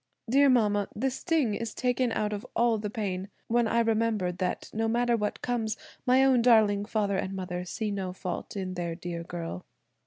[0.27, 4.71] "Dear mama, the sting is taken out of all the pain when I remember that
[4.73, 5.77] no matter what comes
[6.07, 9.63] my own darling father and mother see no fault in their dear girl."